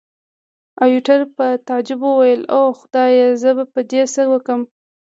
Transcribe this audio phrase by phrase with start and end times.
[0.83, 3.27] ایټور په تعجب وویل، اوه خدایه!
[3.41, 4.61] زه به په دې څه وکړم.